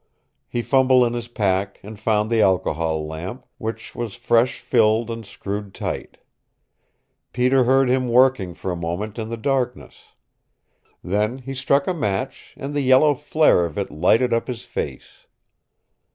He 0.47 0.63
fumbled 0.63 1.05
in 1.05 1.13
his 1.13 1.27
pack 1.27 1.79
and 1.83 1.99
found 1.99 2.31
the 2.31 2.41
alcohol 2.41 3.05
lamp, 3.05 3.45
which 3.59 3.93
was 3.93 4.15
fresh 4.15 4.59
filled 4.59 5.11
and 5.11 5.23
screwed 5.23 5.75
tight. 5.75 6.17
Peter 7.33 7.65
heard 7.65 7.87
him 7.87 8.07
working 8.07 8.55
for 8.55 8.71
a 8.71 8.75
moment 8.75 9.19
in 9.19 9.29
the 9.29 9.37
darkness. 9.37 9.97
Then 11.03 11.37
he 11.37 11.53
struck 11.53 11.85
a 11.85 11.93
match, 11.93 12.55
and 12.57 12.73
the 12.73 12.81
yellow 12.81 13.13
flare 13.13 13.63
of 13.63 13.77
it 13.77 13.91
lighted 13.91 14.33
up 14.33 14.47
his 14.47 14.63
face. 14.63 15.27